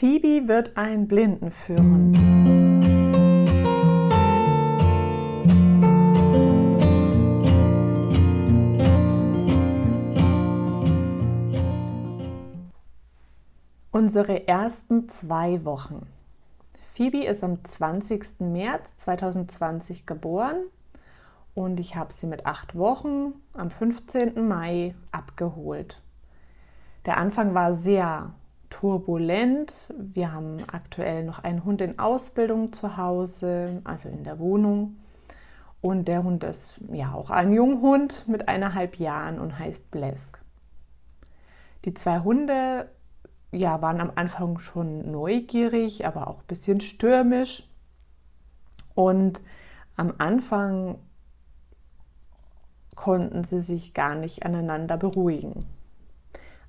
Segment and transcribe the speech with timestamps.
[0.00, 2.14] Phoebe wird ein Blinden führen.
[13.90, 16.06] Unsere ersten zwei Wochen.
[16.94, 18.40] Phoebe ist am 20.
[18.40, 20.62] März 2020 geboren
[21.52, 24.48] und ich habe sie mit acht Wochen am 15.
[24.48, 26.00] Mai abgeholt.
[27.04, 28.32] Der Anfang war sehr
[28.70, 29.72] turbulent.
[29.98, 34.96] Wir haben aktuell noch einen Hund in Ausbildung zu Hause, also in der Wohnung.
[35.82, 40.38] Und der Hund ist ja auch ein Junghund mit eineinhalb Jahren und heißt Blesk.
[41.84, 42.88] Die zwei Hunde
[43.52, 47.66] ja, waren am Anfang schon neugierig, aber auch ein bisschen stürmisch.
[48.94, 49.40] Und
[49.96, 50.98] am Anfang
[52.94, 55.64] konnten sie sich gar nicht aneinander beruhigen.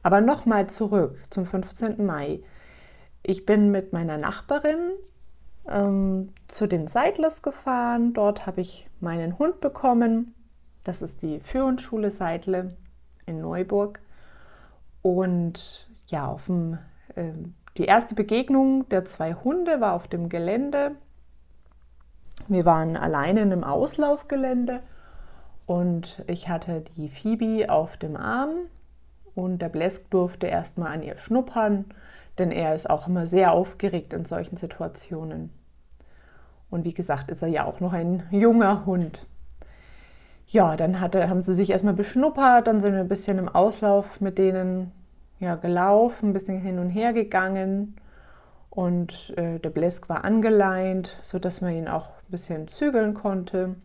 [0.04, 2.06] Aber nochmal zurück zum 15.
[2.06, 2.42] Mai.
[3.24, 4.92] Ich bin mit meiner Nachbarin
[5.68, 8.14] ähm, zu den Seidlers gefahren.
[8.14, 10.34] Dort habe ich meinen Hund bekommen.
[10.84, 12.76] Das ist die Führungsschule Seidle
[13.26, 14.00] in Neuburg.
[15.04, 16.80] Und ja, auf dem,
[17.16, 17.32] äh,
[17.78, 20.96] die erste Begegnung der zwei Hunde war auf dem Gelände.
[22.48, 24.82] Wir waren alleine in einem Auslaufgelände
[25.68, 28.68] und ich hatte die Phoebe auf dem Arm
[29.36, 31.86] und der Blesk durfte erstmal an ihr schnuppern,
[32.38, 35.52] denn er ist auch immer sehr aufgeregt in solchen Situationen.
[36.70, 39.28] Und wie gesagt, ist er ja auch noch ein junger Hund.
[40.48, 44.20] Ja, dann hatte, haben sie sich erstmal beschnuppert, dann sind wir ein bisschen im Auslauf
[44.20, 44.92] mit denen
[45.40, 47.96] ja, gelaufen, ein bisschen hin und her gegangen
[48.72, 53.76] und äh, der Blesk war angeleint, sodass man ihn auch ein bisschen zügeln konnte.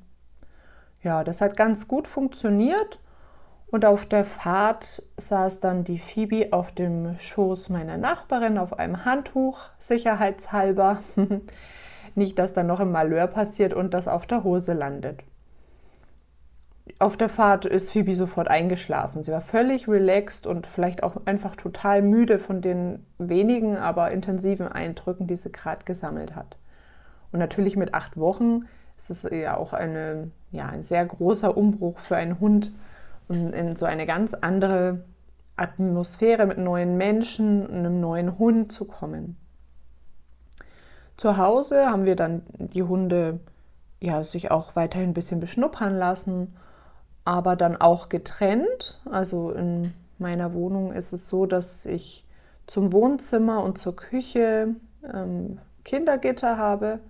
[1.03, 3.01] Ja, das hat ganz gut funktioniert.
[3.69, 9.05] Und auf der Fahrt saß dann die Phoebe auf dem Schoß meiner Nachbarin auf einem
[9.05, 10.99] Handtuch, sicherheitshalber.
[12.15, 15.23] Nicht, dass da noch ein Malheur passiert und das auf der Hose landet.
[17.01, 19.25] Auf der Fahrt ist Phoebe sofort eingeschlafen.
[19.25, 24.69] Sie war völlig relaxed und vielleicht auch einfach total müde von den wenigen, aber intensiven
[24.69, 26.57] Eindrücken, die sie gerade gesammelt hat.
[27.33, 28.63] Und natürlich mit acht Wochen
[28.97, 32.73] ist es ja auch eine ja, ein sehr großer Umbruch für einen Hund und
[33.29, 35.05] in so eine ganz andere
[35.57, 39.37] Atmosphäre mit neuen Menschen, einem neuen Hund zu kommen.
[41.17, 43.41] Zu Hause haben wir dann die Hunde
[44.01, 46.55] ja, sich auch weiterhin ein bisschen beschnuppern lassen,
[47.25, 49.01] aber dann auch getrennt.
[49.11, 52.27] Also in meiner Wohnung ist es so, dass ich
[52.67, 54.75] zum Wohnzimmer und zur Küche
[55.13, 57.01] ähm, Kindergitter habe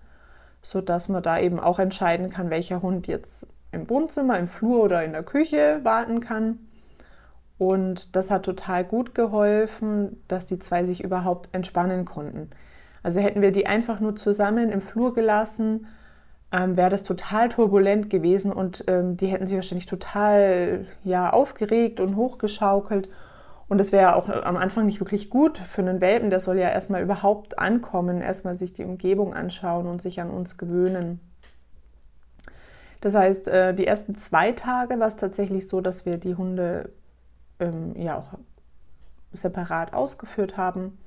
[0.66, 5.04] sodass man da eben auch entscheiden kann, welcher Hund jetzt im Wohnzimmer, im Flur oder
[5.04, 6.58] in der Küche warten kann.
[7.58, 12.50] Und das hat total gut geholfen, dass die zwei sich überhaupt entspannen konnten.
[13.02, 15.86] Also hätten wir die einfach nur zusammen im Flur gelassen,
[16.52, 22.00] ähm, wäre das total turbulent gewesen und ähm, die hätten sich wahrscheinlich total ja, aufgeregt
[22.00, 23.08] und hochgeschaukelt.
[23.68, 26.30] Und das wäre auch am Anfang nicht wirklich gut für einen Welpen.
[26.30, 30.56] Der soll ja erstmal überhaupt ankommen, erstmal sich die Umgebung anschauen und sich an uns
[30.56, 31.20] gewöhnen.
[33.00, 36.90] Das heißt, äh, die ersten zwei Tage war es tatsächlich so, dass wir die Hunde
[37.60, 38.38] ähm, ja auch
[39.32, 40.98] separat ausgeführt haben.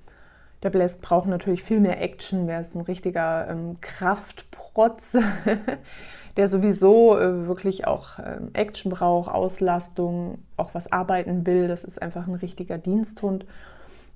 [0.63, 5.17] Der Blesk braucht natürlich viel mehr Action, der ist ein richtiger ähm, Kraftprotz.
[6.37, 11.67] der sowieso äh, wirklich auch äh, Action braucht, Auslastung, auch was arbeiten will.
[11.67, 13.45] Das ist einfach ein richtiger Diensthund.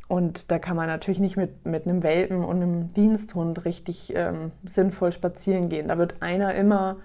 [0.08, 4.52] Und da kann man natürlich nicht mit, mit einem Welpen und einem Diensthund richtig ähm,
[4.66, 5.88] sinnvoll spazieren gehen.
[5.88, 6.98] Da wird einer immer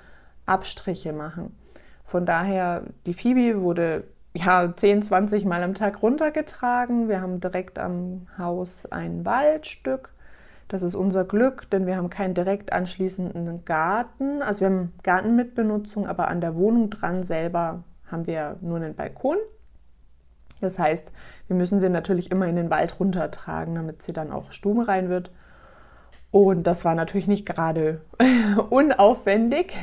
[0.49, 1.57] Abstriche machen.
[2.05, 4.05] Von daher, die Phoebe wurde
[4.35, 7.09] ja 10, 20 Mal am Tag runtergetragen.
[7.09, 10.11] Wir haben direkt am Haus ein Waldstück
[10.69, 14.43] das ist unser Glück, denn wir haben keinen direkt anschließenden Garten.
[14.43, 19.39] Also wir haben Gartenmitbenutzung, aber an der Wohnung dran selber haben wir nur einen Balkon.
[20.61, 21.11] Das heißt,
[21.47, 25.31] wir müssen sie natürlich immer in den Wald runtertragen, damit sie dann auch stubenrein wird.
[26.31, 28.03] Und das war natürlich nicht gerade
[28.71, 29.75] unaufwendig.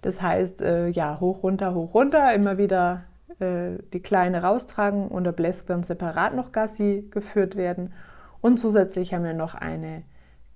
[0.00, 3.04] Das heißt, äh, ja, hoch, runter, hoch, runter, immer wieder
[3.38, 7.92] äh, die Kleine raustragen und der Bläsk dann separat noch Gassi geführt werden.
[8.40, 10.02] Und zusätzlich haben wir noch eine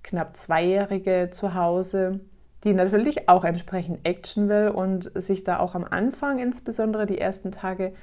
[0.03, 2.19] knapp zweijährige zu Hause,
[2.63, 7.51] die natürlich auch entsprechend Action will und sich da auch am Anfang, insbesondere die ersten
[7.51, 7.93] Tage,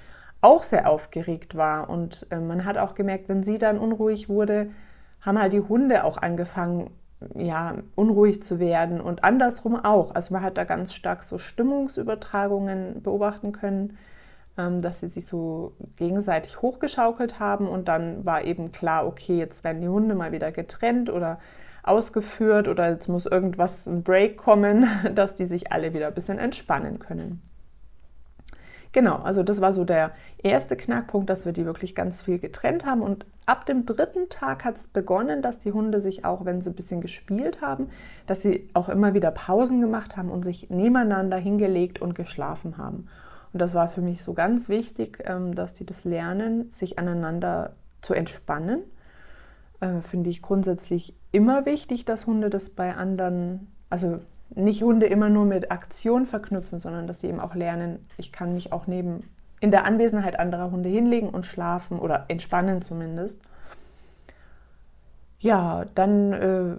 [0.41, 1.91] auch sehr aufgeregt war.
[1.91, 4.71] Und äh, man hat auch gemerkt, wenn sie dann unruhig wurde,
[5.25, 6.91] haben halt die Hunde auch angefangen,
[7.35, 10.15] ja, unruhig zu werden und andersrum auch.
[10.15, 13.97] Also man hat da ganz stark so Stimmungsübertragungen beobachten können.
[14.57, 19.65] ähm, dass sie sich so gegenseitig hochgeschaukelt haben und dann war eben klar, okay, jetzt
[19.65, 21.39] werden die Hunde mal wieder getrennt oder
[21.83, 26.39] ausgeführt oder jetzt muss irgendwas, ein Break kommen, dass die sich alle wieder ein bisschen
[26.39, 27.43] entspannen können.
[28.95, 32.87] Genau, also das war so der erste Knackpunkt, dass wir die wirklich ganz viel getrennt
[32.87, 33.03] haben.
[33.03, 36.71] Und ab dem dritten Tag hat es begonnen, dass die Hunde sich auch, wenn sie
[36.71, 37.89] ein bisschen gespielt haben,
[38.29, 43.09] dass sie auch immer wieder Pausen gemacht haben und sich nebeneinander hingelegt und geschlafen haben.
[43.53, 47.73] Und das war für mich so ganz wichtig, ähm, dass die das lernen, sich aneinander
[48.01, 48.85] zu entspannen.
[49.81, 54.21] Äh, finde ich grundsätzlich immer wichtig, dass Hunde das bei anderen, also
[54.55, 58.55] nicht Hunde immer nur mit Aktion verknüpfen, sondern dass sie eben auch lernen, ich kann
[58.55, 59.29] mich auch neben
[59.61, 63.41] in der Anwesenheit anderer Hunde hinlegen und schlafen oder entspannen zumindest.
[65.39, 66.77] Ja, dann äh,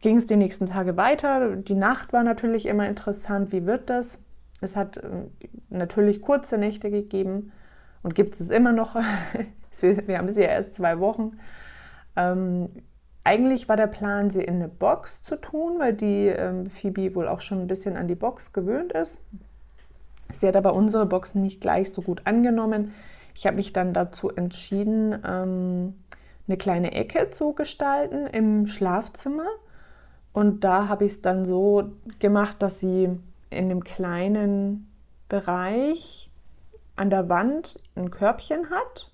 [0.00, 1.56] ging es die nächsten Tage weiter.
[1.56, 3.52] Die Nacht war natürlich immer interessant.
[3.52, 4.22] Wie wird das?
[4.60, 5.08] Es hat äh,
[5.68, 7.52] natürlich kurze Nächte gegeben
[8.02, 8.96] und gibt es immer noch.
[9.80, 11.38] wir, haben sie ja erst zwei Wochen.
[12.16, 12.68] Ähm,
[13.24, 17.28] eigentlich war der Plan, sie in eine Box zu tun, weil die ähm, Phoebe wohl
[17.28, 19.22] auch schon ein bisschen an die Box gewöhnt ist.
[20.32, 22.94] Sie hat aber unsere Boxen nicht gleich so gut angenommen.
[23.34, 25.94] Ich habe mich dann dazu entschieden, ähm,
[26.46, 29.46] eine kleine Ecke zu gestalten im Schlafzimmer.
[30.32, 33.10] Und da habe ich es dann so gemacht, dass sie
[33.50, 34.88] in dem kleinen
[35.28, 36.30] Bereich
[36.96, 39.09] an der Wand ein Körbchen hat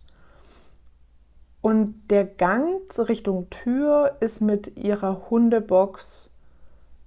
[1.67, 6.31] und der Gang zur Richtung Tür ist mit ihrer Hundebox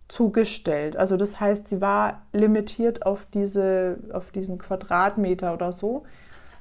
[0.10, 0.98] zugestellt.
[0.98, 6.04] Also das heißt, sie war limitiert auf, diese, auf diesen Quadratmeter oder so,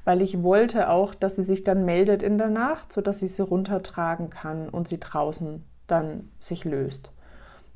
[0.05, 3.43] weil ich wollte auch, dass sie sich dann meldet in der Nacht, sodass ich sie
[3.43, 7.11] runtertragen kann und sie draußen dann sich löst.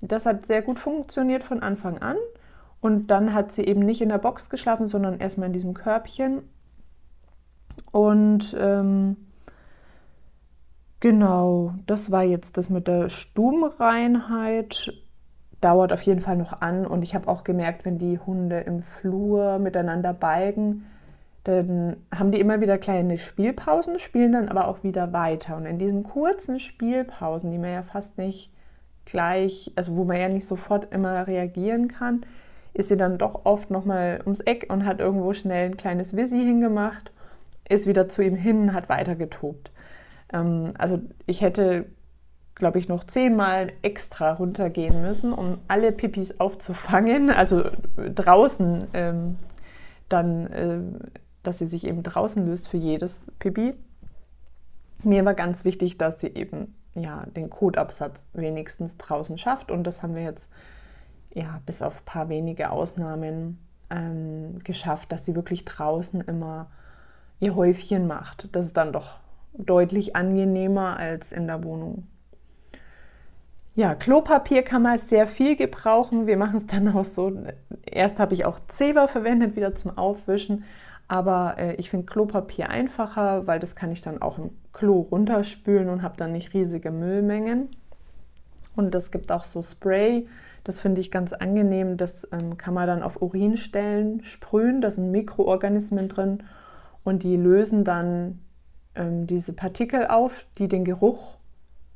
[0.02, 2.16] Das hat sehr gut funktioniert von Anfang an.
[2.80, 6.42] Und dann hat sie eben nicht in der Box geschlafen, sondern erstmal in diesem Körbchen.
[7.90, 9.16] Und ähm,
[11.02, 14.92] Genau, das war jetzt das mit der Stubenreinheit.
[15.60, 18.82] Dauert auf jeden Fall noch an und ich habe auch gemerkt, wenn die Hunde im
[18.82, 20.86] Flur miteinander balgen,
[21.42, 25.56] dann haben die immer wieder kleine Spielpausen, spielen dann aber auch wieder weiter.
[25.56, 28.52] Und in diesen kurzen Spielpausen, die man ja fast nicht
[29.04, 32.24] gleich, also wo man ja nicht sofort immer reagieren kann,
[32.74, 36.38] ist sie dann doch oft nochmal ums Eck und hat irgendwo schnell ein kleines Visi
[36.38, 37.10] hingemacht,
[37.68, 39.72] ist wieder zu ihm hin, hat weiter getobt.
[40.32, 41.86] Ähm, also ich hätte,
[42.54, 47.30] glaube ich, noch zehnmal extra runtergehen müssen, um alle Pipis aufzufangen.
[47.34, 47.64] Also
[47.96, 49.38] draußen ähm,
[50.08, 50.80] dann, äh,
[51.42, 53.74] dass sie sich eben draußen löst für jedes Pipi.
[55.02, 59.70] Mir war ganz wichtig, dass sie eben ja, den Kotabsatz wenigstens draußen schafft.
[59.70, 60.50] Und das haben wir jetzt
[61.34, 63.58] ja, bis auf ein paar wenige Ausnahmen
[63.90, 66.70] ähm, geschafft, dass sie wirklich draußen immer
[67.40, 68.48] ihr Häufchen macht.
[68.52, 69.18] Das ist dann doch
[69.54, 72.06] deutlich angenehmer als in der Wohnung.
[73.74, 76.26] Ja, Klopapier kann man sehr viel gebrauchen.
[76.26, 77.32] Wir machen es dann auch so.
[77.86, 80.64] Erst habe ich auch Zewa verwendet, wieder zum Aufwischen.
[81.08, 85.88] Aber äh, ich finde Klopapier einfacher, weil das kann ich dann auch im Klo runterspülen
[85.88, 87.68] und habe dann nicht riesige Müllmengen.
[88.76, 90.26] Und es gibt auch so Spray,
[90.64, 91.96] das finde ich ganz angenehm.
[91.96, 94.80] Das ähm, kann man dann auf Urinstellen sprühen.
[94.80, 96.42] Da sind Mikroorganismen drin
[97.04, 98.40] und die lösen dann
[98.94, 101.36] ähm, diese Partikel auf, die den Geruch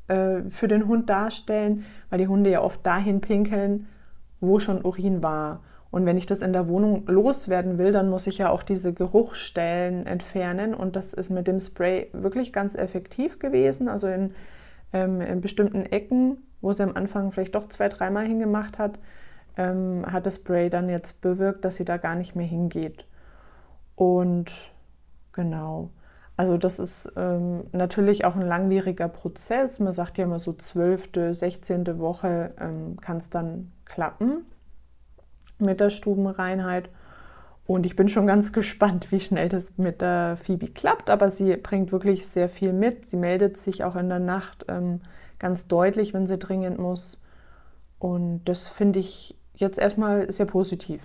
[0.09, 3.87] äh, für den Hund darstellen, weil die Hunde ja oft dahin pinkeln,
[4.41, 5.61] wo schon Urin war.
[5.91, 8.93] Und wenn ich das in der Wohnung loswerden will, dann muss ich ja auch diese
[8.93, 10.75] Geruchsstellen entfernen.
[10.75, 13.89] Und das ist mit dem Spray wirklich ganz effektiv gewesen.
[13.89, 14.35] Also in,
[14.93, 18.99] ähm, in bestimmten Ecken, wo sie am Anfang vielleicht doch zwei, dreimal hingemacht hat,
[19.57, 23.07] ähm, hat das Spray dann jetzt bewirkt, dass sie da gar nicht mehr hingeht.
[23.95, 24.53] Und
[25.33, 25.91] genau.
[26.37, 29.79] Also das ist ähm, natürlich auch ein langwieriger Prozess.
[29.79, 31.99] Man sagt ja immer so 12., 16.
[31.99, 34.45] Woche ähm, kann es dann klappen
[35.59, 36.91] mit der Stubenreinheit.
[37.67, 41.09] Und ich bin schon ganz gespannt, wie schnell das mit der Phoebe klappt.
[41.09, 43.07] Aber sie bringt wirklich sehr viel mit.
[43.07, 45.01] Sie meldet sich auch in der Nacht ähm,
[45.39, 47.19] ganz deutlich, wenn sie dringend muss.
[47.99, 51.01] Und das finde ich jetzt erstmal sehr positiv.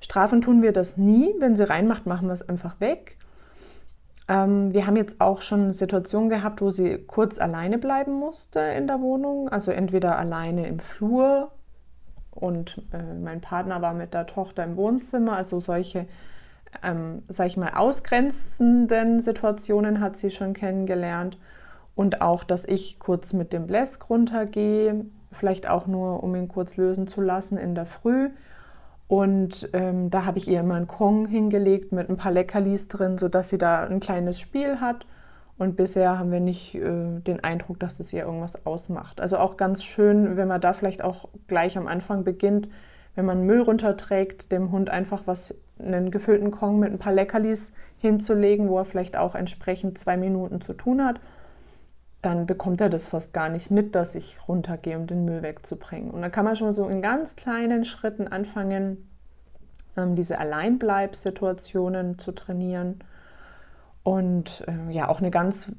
[0.00, 1.32] Strafen tun wir das nie.
[1.38, 3.16] Wenn sie reinmacht, machen wir es einfach weg.
[4.32, 8.86] Ähm, wir haben jetzt auch schon Situationen gehabt, wo sie kurz alleine bleiben musste in
[8.86, 9.50] der Wohnung.
[9.50, 11.50] Also entweder alleine im Flur
[12.30, 15.36] und äh, mein Partner war mit der Tochter im Wohnzimmer.
[15.36, 16.06] Also solche,
[16.82, 21.38] ähm, sag ich mal, ausgrenzenden Situationen hat sie schon kennengelernt.
[21.94, 26.78] Und auch, dass ich kurz mit dem Bläsk runtergehe, vielleicht auch nur, um ihn kurz
[26.78, 28.30] lösen zu lassen in der Früh
[29.12, 33.18] Und ähm, da habe ich ihr immer einen Kong hingelegt mit ein paar Leckerlis drin,
[33.18, 35.04] sodass sie da ein kleines Spiel hat.
[35.58, 39.20] Und bisher haben wir nicht äh, den Eindruck, dass das ihr irgendwas ausmacht.
[39.20, 42.70] Also auch ganz schön, wenn man da vielleicht auch gleich am Anfang beginnt,
[43.14, 47.70] wenn man Müll runterträgt, dem Hund einfach was, einen gefüllten Kong mit ein paar Leckerlis
[47.98, 51.20] hinzulegen, wo er vielleicht auch entsprechend zwei Minuten zu tun hat,
[52.22, 56.10] dann bekommt er das fast gar nicht mit, dass ich runtergehe, um den Müll wegzubringen.
[56.10, 59.08] Und dann kann man schon so in ganz kleinen Schritten anfangen,
[59.96, 63.00] ähm, diese Alleinbleibsituationen zu trainieren.
[64.04, 65.72] Und äh, ja, auch eine ganz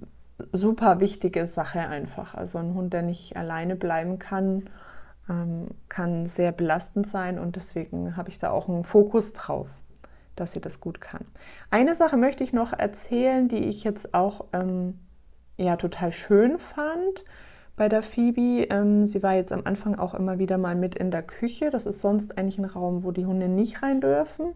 [0.52, 2.36] super wichtige Sache einfach.
[2.36, 4.70] Also ein Hund, der nicht alleine bleiben kann,
[5.30, 9.70] ähm, kann sehr belastend sein und deswegen habe ich da auch einen Fokus drauf,
[10.36, 11.26] dass sie das gut kann.
[11.70, 15.00] Eine Sache möchte ich noch erzählen, die ich jetzt auch ähm,
[15.58, 17.24] ja total schön fand
[17.76, 18.68] bei der Phoebe.
[18.70, 21.70] Ähm, sie war jetzt am Anfang auch immer wieder mal mit in der Küche.
[21.70, 24.54] Das ist sonst eigentlich ein Raum, wo die Hunde nicht rein dürfen.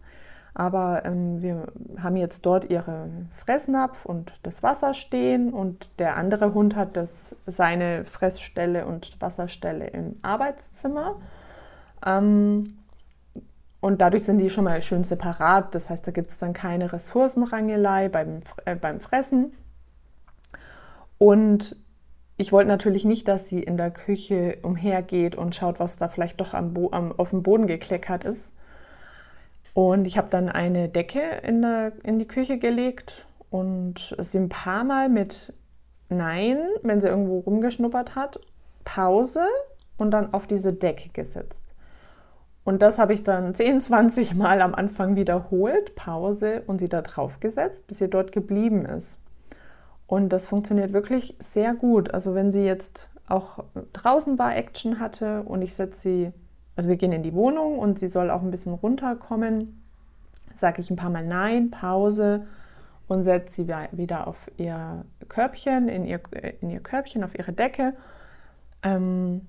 [0.53, 1.67] Aber ähm, wir
[2.01, 7.35] haben jetzt dort ihre Fressnapf und das Wasser stehen und der andere Hund hat das,
[7.45, 11.15] seine Fressstelle und Wasserstelle im Arbeitszimmer.
[12.03, 12.79] Ähm,
[13.81, 15.75] und dadurch sind die schon mal schön separat.
[15.75, 19.53] Das heißt, da gibt es dann keine Ressourcenrangelei beim, äh, beim Fressen.
[21.17, 21.75] Und
[22.37, 26.39] ich wollte natürlich nicht, dass sie in der Küche umhergeht und schaut, was da vielleicht
[26.39, 28.53] doch am am, auf dem Boden gekleckert ist.
[29.73, 34.49] Und ich habe dann eine Decke in, der, in die Küche gelegt und sie ein
[34.49, 35.53] paar Mal mit
[36.09, 38.39] Nein, wenn sie irgendwo rumgeschnuppert hat,
[38.85, 39.45] Pause
[39.97, 41.65] und dann auf diese Decke gesetzt.
[42.63, 47.01] Und das habe ich dann 10, 20 Mal am Anfang wiederholt, Pause und sie da
[47.01, 49.19] drauf gesetzt, bis sie dort geblieben ist.
[50.07, 52.13] Und das funktioniert wirklich sehr gut.
[52.13, 56.31] Also wenn sie jetzt auch draußen war, Action hatte und ich setze sie,
[56.77, 59.83] also wir gehen in die Wohnung und sie soll auch ein bisschen runterkommen,
[60.55, 62.47] sage ich ein paar Mal Nein, Pause
[63.07, 66.21] und setze sie wieder auf ihr Körbchen, in ihr,
[66.61, 67.93] in ihr Körbchen, auf ihre Decke.
[68.83, 69.41] Ähm,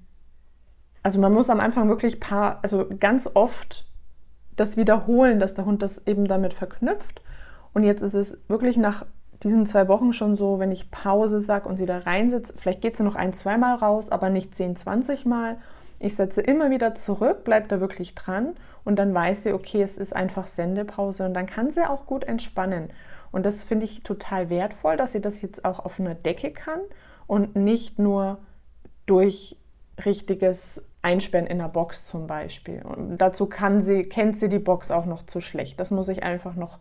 [1.04, 3.86] also man muss am Anfang wirklich paar, also ganz oft
[4.56, 7.22] das wiederholen, dass der Hund das eben damit verknüpft.
[7.74, 9.06] Und jetzt ist es wirklich nach
[9.42, 12.96] diesen zwei Wochen schon so, wenn ich Pause sage und sie da reinsitze, vielleicht geht
[12.96, 15.58] sie noch ein, zweimal raus, aber nicht 10, 20 Mal.
[16.00, 18.54] Ich setze immer wieder zurück, bleibt da wirklich dran
[18.84, 22.24] und dann weiß sie, okay, es ist einfach Sendepause und dann kann sie auch gut
[22.24, 22.90] entspannen.
[23.30, 26.80] Und das finde ich total wertvoll, dass sie das jetzt auch auf einer Decke kann
[27.26, 28.38] und nicht nur
[29.06, 29.56] durch
[30.04, 32.82] richtiges Einsperren in der Box zum Beispiel.
[32.82, 35.78] Und dazu kann sie, kennt sie die Box auch noch zu schlecht.
[35.78, 36.78] Das muss ich einfach noch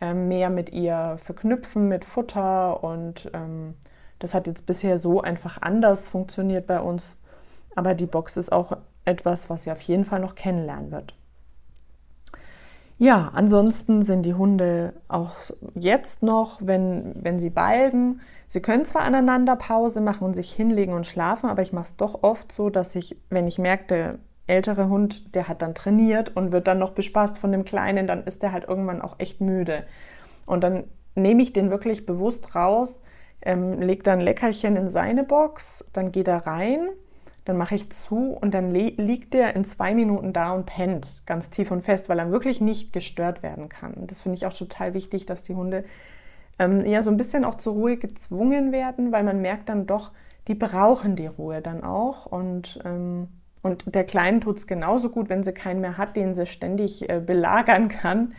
[0.00, 2.82] mehr mit ihr verknüpfen, mit Futter.
[2.82, 3.74] Und ähm,
[4.18, 7.18] das hat jetzt bisher so einfach anders funktioniert bei uns.
[7.74, 11.14] Aber die Box ist auch etwas, was sie auf jeden Fall noch kennenlernen wird.
[12.98, 15.36] Ja, ansonsten sind die Hunde auch
[15.76, 20.92] jetzt noch, wenn, wenn sie balgen, sie können zwar aneinander Pause machen und sich hinlegen
[20.92, 24.18] und schlafen, aber ich mache es doch oft so, dass ich, wenn ich merke, der
[24.48, 28.24] ältere Hund, der hat dann trainiert und wird dann noch bespaßt von dem Kleinen, dann
[28.24, 29.84] ist der halt irgendwann auch echt müde.
[30.46, 33.00] Und dann nehme ich den wirklich bewusst raus,
[33.42, 36.88] ähm, lege dann Leckerchen in seine Box, dann geht er rein
[37.48, 41.48] dann mache ich zu und dann liegt der in zwei Minuten da und pennt ganz
[41.48, 43.94] tief und fest, weil er wirklich nicht gestört werden kann.
[44.06, 45.84] Das finde ich auch total wichtig, dass die Hunde
[46.58, 50.10] ähm, ja so ein bisschen auch zur Ruhe gezwungen werden, weil man merkt dann doch,
[50.46, 53.28] die brauchen die Ruhe dann auch und ähm,
[53.62, 57.08] und der Kleinen tut es genauso gut, wenn sie keinen mehr hat, den sie ständig
[57.08, 58.34] äh, belagern kann,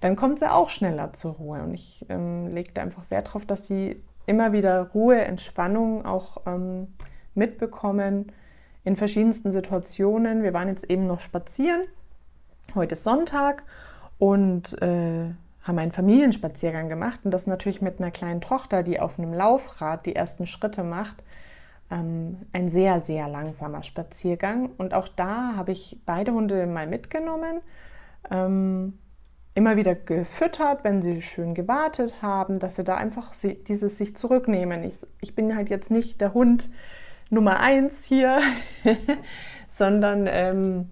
[0.00, 1.62] dann kommt sie auch schneller zur Ruhe.
[1.62, 6.42] Und ich ähm, lege da einfach Wert darauf, dass sie immer wieder Ruhe, Entspannung auch
[6.46, 6.88] ähm,
[7.34, 8.32] mitbekommen,
[8.84, 10.42] in verschiedensten Situationen.
[10.42, 11.82] Wir waren jetzt eben noch spazieren.
[12.74, 13.62] Heute ist Sonntag
[14.18, 15.30] und äh,
[15.62, 17.20] haben einen Familienspaziergang gemacht.
[17.24, 21.22] Und das natürlich mit einer kleinen Tochter, die auf einem Laufrad die ersten Schritte macht.
[21.90, 24.70] Ähm, ein sehr, sehr langsamer Spaziergang.
[24.78, 27.60] Und auch da habe ich beide Hunde mal mitgenommen.
[28.30, 28.98] Ähm,
[29.54, 33.32] immer wieder gefüttert, wenn sie schön gewartet haben, dass sie da einfach
[33.68, 34.82] dieses sich zurücknehmen.
[34.82, 36.68] Ich, ich bin halt jetzt nicht der Hund,
[37.30, 38.40] Nummer eins hier,
[39.68, 40.90] sondern ähm,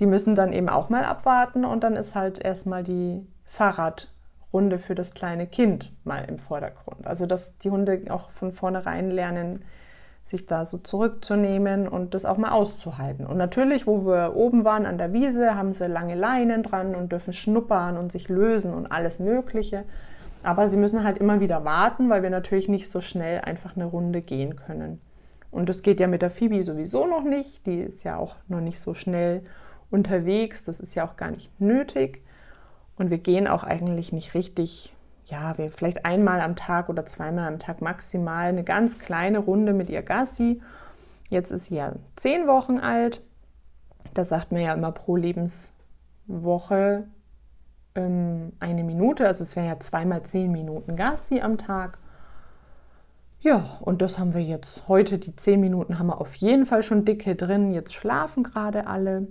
[0.00, 4.94] die müssen dann eben auch mal abwarten und dann ist halt erstmal die Fahrradrunde für
[4.94, 7.06] das kleine Kind mal im Vordergrund.
[7.06, 9.64] Also dass die Hunde auch von vornherein lernen,
[10.24, 13.26] sich da so zurückzunehmen und das auch mal auszuhalten.
[13.26, 17.12] Und natürlich, wo wir oben waren an der Wiese, haben sie lange Leinen dran und
[17.12, 19.84] dürfen schnuppern und sich lösen und alles Mögliche.
[20.42, 23.84] Aber sie müssen halt immer wieder warten, weil wir natürlich nicht so schnell einfach eine
[23.84, 25.00] Runde gehen können.
[25.50, 27.66] Und das geht ja mit der Phoebe sowieso noch nicht.
[27.66, 29.42] Die ist ja auch noch nicht so schnell
[29.90, 30.64] unterwegs.
[30.64, 32.22] Das ist ja auch gar nicht nötig.
[32.96, 34.94] Und wir gehen auch eigentlich nicht richtig,
[35.32, 39.72] ja, wir vielleicht einmal am Tag oder zweimal am Tag maximal eine ganz kleine Runde
[39.72, 40.60] mit ihr Gassi.
[41.30, 43.22] Jetzt ist sie ja zehn Wochen alt.
[44.12, 47.04] Da sagt man ja immer pro Lebenswoche
[47.94, 49.26] ähm, eine Minute.
[49.26, 51.96] Also es wären ja zweimal zehn Minuten Gassi am Tag.
[53.40, 55.18] Ja, und das haben wir jetzt heute.
[55.18, 57.72] Die zehn Minuten haben wir auf jeden Fall schon dicke drin.
[57.72, 59.28] Jetzt schlafen gerade alle.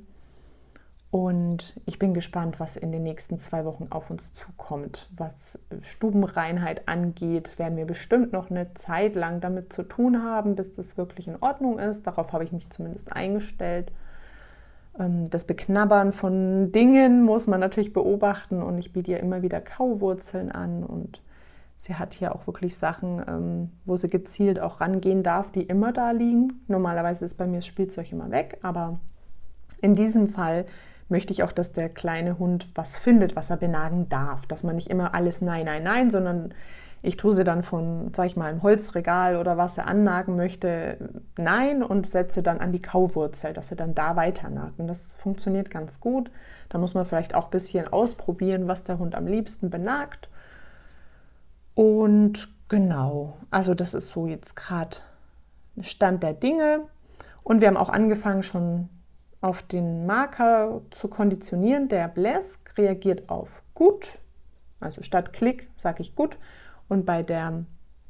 [1.12, 5.10] Und ich bin gespannt, was in den nächsten zwei Wochen auf uns zukommt.
[5.16, 10.72] Was Stubenreinheit angeht, werden wir bestimmt noch eine Zeit lang damit zu tun haben, bis
[10.72, 12.08] das wirklich in Ordnung ist.
[12.08, 13.92] Darauf habe ich mich zumindest eingestellt.
[14.98, 19.60] Ähm, das Beknabbern von Dingen muss man natürlich beobachten und ich biete ihr immer wieder
[19.60, 21.22] Kauwurzeln an und
[21.78, 25.92] sie hat hier auch wirklich Sachen, ähm, wo sie gezielt auch rangehen darf, die immer
[25.92, 26.64] da liegen.
[26.70, 29.02] Normalerweise ist bei mir das Spielzeug immer weg, aber
[29.82, 30.66] in diesem Fall
[31.12, 34.46] möchte ich auch, dass der kleine Hund was findet, was er benagen darf.
[34.48, 36.54] Dass man nicht immer alles Nein, Nein, Nein, sondern
[37.04, 41.10] ich tue sie dann von, sag ich mal, einem Holzregal oder was er annagen möchte,
[41.36, 44.80] nein und setze dann an die Kauwurzel, dass er dann da weiter nagt.
[44.80, 46.30] Und das funktioniert ganz gut.
[46.70, 50.30] Da muss man vielleicht auch ein bisschen ausprobieren, was der Hund am liebsten benagt.
[51.74, 54.98] Und genau, also das ist so jetzt gerade
[55.82, 56.82] Stand der Dinge.
[57.42, 58.90] Und wir haben auch angefangen, schon
[59.42, 61.90] auf den Marker zu konditionieren.
[61.90, 64.20] Der Blesk reagiert auf gut,
[64.80, 66.38] also statt Klick sage ich gut.
[66.88, 67.66] Und bei der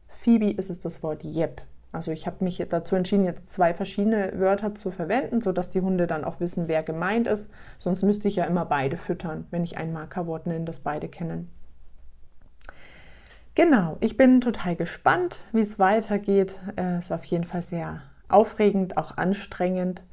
[0.07, 1.61] Phoebe ist es das Wort Yep.
[1.93, 6.07] Also ich habe mich dazu entschieden, jetzt zwei verschiedene Wörter zu verwenden, sodass die Hunde
[6.07, 7.51] dann auch wissen, wer gemeint ist.
[7.77, 11.49] Sonst müsste ich ja immer beide füttern, wenn ich ein Markerwort nenne, das beide kennen.
[13.55, 16.59] Genau, ich bin total gespannt, wie es weitergeht.
[16.77, 20.05] Es ist auf jeden Fall sehr aufregend, auch anstrengend.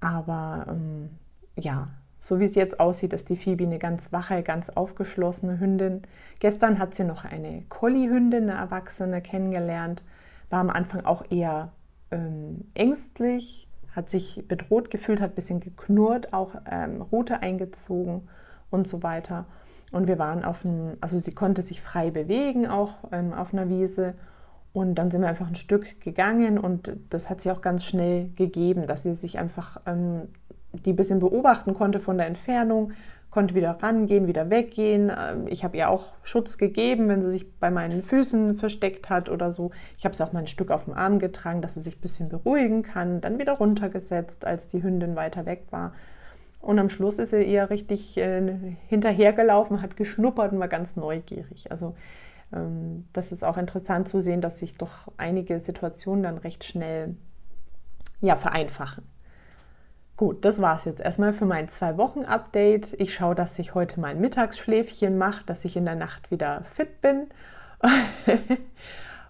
[0.00, 1.10] Aber ähm,
[1.56, 1.88] ja,
[2.20, 6.02] so wie es jetzt aussieht, ist die Phoebe eine ganz wache, ganz aufgeschlossene Hündin.
[6.40, 10.04] Gestern hat sie noch eine Collie-Hündin, eine Erwachsene, kennengelernt.
[10.50, 11.72] War am Anfang auch eher
[12.10, 18.28] ähm, ängstlich, hat sich bedroht gefühlt, hat ein bisschen geknurrt, auch ähm, Rute eingezogen
[18.70, 19.46] und so weiter.
[19.92, 23.68] Und wir waren auf einem, also sie konnte sich frei bewegen, auch ähm, auf einer
[23.68, 24.14] Wiese.
[24.78, 28.30] Und dann sind wir einfach ein Stück gegangen und das hat sich auch ganz schnell
[28.36, 30.28] gegeben, dass sie sich einfach ähm,
[30.72, 32.92] die ein bisschen beobachten konnte von der Entfernung,
[33.30, 35.10] konnte wieder rangehen, wieder weggehen.
[35.10, 39.28] Ähm, ich habe ihr auch Schutz gegeben, wenn sie sich bei meinen Füßen versteckt hat
[39.28, 39.72] oder so.
[39.98, 42.00] Ich habe sie auch mal ein Stück auf dem Arm getragen, dass sie sich ein
[42.00, 45.92] bisschen beruhigen kann, dann wieder runtergesetzt, als die Hündin weiter weg war.
[46.60, 51.70] Und am Schluss ist sie eher richtig äh, hinterhergelaufen, hat geschnuppert und war ganz neugierig.
[51.70, 51.94] Also
[52.50, 57.16] das ist auch interessant zu sehen, dass sich doch einige Situationen dann recht schnell
[58.20, 59.04] ja, vereinfachen.
[60.16, 62.94] Gut, das war es jetzt erstmal für mein Zwei-Wochen-Update.
[62.98, 67.00] Ich schaue, dass ich heute mein Mittagsschläfchen mache, dass ich in der Nacht wieder fit
[67.00, 67.28] bin.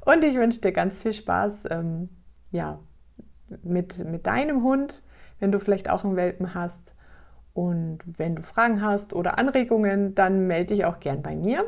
[0.06, 2.08] Und ich wünsche dir ganz viel Spaß ähm,
[2.52, 2.78] ja,
[3.62, 5.02] mit, mit deinem Hund,
[5.40, 6.94] wenn du vielleicht auch einen Welpen hast.
[7.52, 11.66] Und wenn du Fragen hast oder Anregungen, dann melde dich auch gern bei mir.